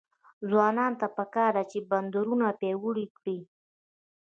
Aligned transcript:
ځوانانو 0.49 0.99
ته 1.01 1.07
پکار 1.17 1.51
ده 1.57 1.63
چې، 1.71 1.87
بندرونه 1.89 2.47
پیاوړي 2.59 3.05
کړي. 3.17 3.39